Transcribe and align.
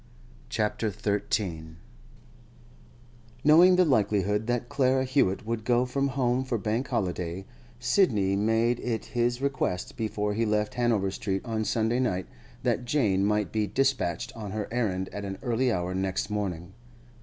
CHAPTER 0.49 0.89
XIII 0.89 0.97
THE 0.97 1.09
BRINGER 1.09 1.15
OF 1.15 1.39
ILL 1.59 1.61
NEWS 1.67 1.75
Knowing 3.43 3.75
the 3.75 3.85
likelihood 3.85 4.47
that 4.47 4.67
Clara 4.67 5.05
Hewett 5.05 5.45
would 5.45 5.63
go 5.63 5.85
from 5.85 6.07
home 6.07 6.43
for 6.43 6.57
Bank 6.57 6.87
holiday, 6.87 7.45
Sidney 7.79 8.35
made 8.35 8.79
it 8.79 9.05
his 9.05 9.43
request 9.43 9.95
before 9.97 10.33
he 10.33 10.43
left 10.43 10.73
Hanover 10.73 11.11
Street 11.11 11.45
on 11.45 11.63
Sunday 11.63 11.99
night 11.99 12.25
that 12.63 12.83
Jane 12.85 13.23
might 13.23 13.51
be 13.51 13.67
despatched 13.67 14.35
on 14.35 14.49
her 14.53 14.67
errand 14.73 15.07
at 15.09 15.23
an 15.23 15.37
early 15.43 15.71
hour 15.71 15.93
next 15.93 16.31
morning. 16.31 16.73